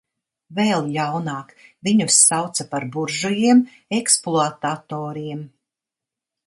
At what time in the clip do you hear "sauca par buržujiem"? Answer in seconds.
2.31-3.63